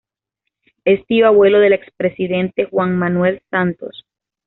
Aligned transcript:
Es 0.83 1.05
tío-abuelo 1.05 1.59
del 1.59 1.73
ex 1.73 1.91
presidente 1.95 2.65
Juan 2.65 2.97
Manuel 2.97 3.43
Santos. 3.51 4.07